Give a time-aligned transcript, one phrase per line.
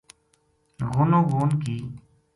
[0.91, 1.77] غونو غون کی